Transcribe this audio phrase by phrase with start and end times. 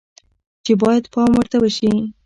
[0.65, 1.91] چې باید پام ورته شي